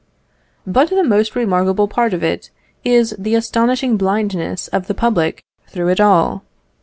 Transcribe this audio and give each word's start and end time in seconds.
But 0.65 0.89
the 0.89 1.03
most 1.03 1.35
remarkable 1.35 1.87
part 1.87 2.11
of 2.15 2.23
it 2.23 2.49
is 2.83 3.15
the 3.19 3.35
astonishing 3.35 3.97
blindness 3.97 4.67
of 4.69 4.87
the 4.87 4.95
public 4.95 5.43
through 5.67 5.89
it 5.89 5.99
all. 6.01 6.43